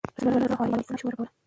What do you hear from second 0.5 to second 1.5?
الله عليه وسلم مشوره کوله.